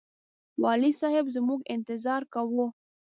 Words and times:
والي 0.63 0.91
صاحب 1.01 1.25
زموږ 1.35 1.59
انتظار 1.75 2.21
کاوه. 2.33 2.67